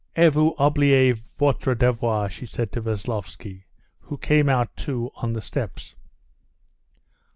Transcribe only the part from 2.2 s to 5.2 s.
she said to Veslovsky, who came out too